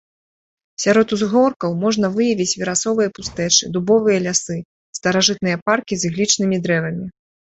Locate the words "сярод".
0.83-1.07